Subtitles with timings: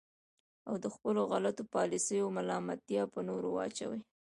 [0.67, 4.01] او د خپلو غلطو پالیسیو ملامتیا په نورو واچوي.